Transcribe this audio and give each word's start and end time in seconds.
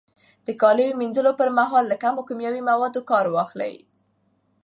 د 0.47 0.49
کالو 0.61 0.97
مینځلو 0.99 1.31
پر 1.39 1.49
مهال 1.57 1.85
له 1.89 1.95
کمو 2.03 2.27
کیمیاوي 2.27 2.61
موادو 2.69 3.01
کار 3.09 3.25
واخلئ. 3.35 3.73